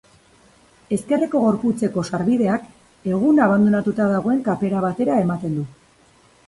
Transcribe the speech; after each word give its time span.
Ezkerreko 0.95 1.41
gorputzeko 1.43 2.05
sarbideak 2.13 2.65
egun 3.13 3.43
abandonatuta 3.49 4.09
dagoen 4.17 4.43
kapera 4.51 4.85
batera 4.89 5.21
ematen 5.29 5.59
du. 5.63 5.71